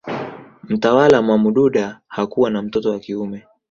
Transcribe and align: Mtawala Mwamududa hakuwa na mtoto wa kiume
Mtawala 0.63 1.21
Mwamududa 1.21 1.99
hakuwa 2.07 2.49
na 2.49 2.61
mtoto 2.61 2.89
wa 2.91 2.99
kiume 2.99 3.43